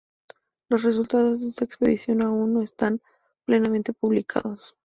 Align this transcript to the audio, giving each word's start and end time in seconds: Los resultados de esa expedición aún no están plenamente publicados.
Los 0.67 0.81
resultados 0.83 1.41
de 1.41 1.47
esa 1.49 1.63
expedición 1.63 2.23
aún 2.23 2.55
no 2.55 2.63
están 2.63 3.01
plenamente 3.45 3.93
publicados. 3.93 4.75